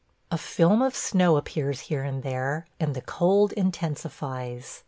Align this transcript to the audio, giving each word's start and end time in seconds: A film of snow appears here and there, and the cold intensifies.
A 0.31 0.37
film 0.39 0.81
of 0.81 0.95
snow 0.95 1.37
appears 1.37 1.81
here 1.81 2.01
and 2.01 2.23
there, 2.23 2.65
and 2.79 2.95
the 2.95 3.03
cold 3.03 3.51
intensifies. 3.53 4.79